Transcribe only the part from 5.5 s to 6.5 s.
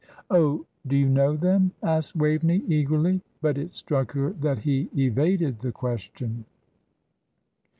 the question.